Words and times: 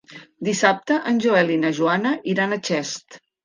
Dissabte 0.47 0.97
en 1.11 1.21
Joel 1.27 1.55
i 1.59 1.59
na 1.67 1.73
Joana 1.83 2.17
iran 2.35 2.53
a 2.53 2.63
Xest. 2.73 3.25